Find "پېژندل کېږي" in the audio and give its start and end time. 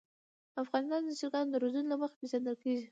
2.19-2.79